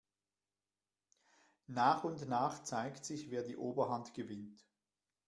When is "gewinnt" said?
4.15-4.65